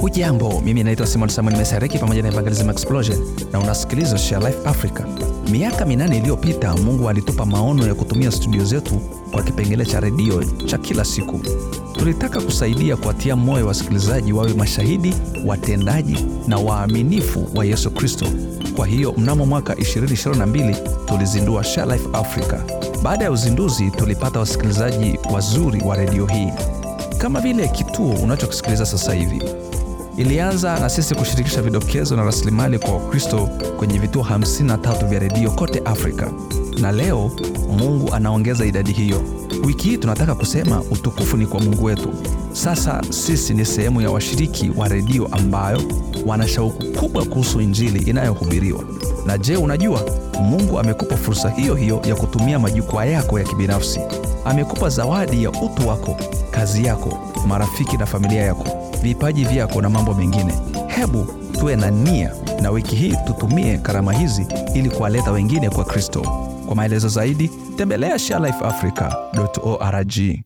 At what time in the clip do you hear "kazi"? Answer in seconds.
56.50-56.84